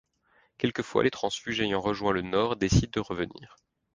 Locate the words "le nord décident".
2.11-2.89